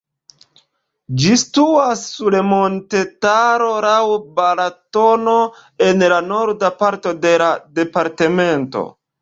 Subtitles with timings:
[1.23, 3.99] Ĝi situas sur montetaro laŭ
[4.39, 5.37] Balatono
[5.91, 8.87] en la norda parto de la departemento.